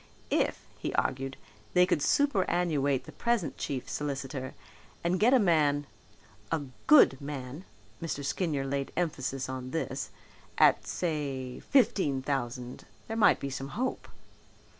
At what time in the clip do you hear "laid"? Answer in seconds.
8.67-8.91